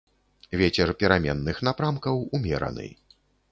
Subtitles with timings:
[0.61, 2.91] Вецер пераменных напрамкаў умераны.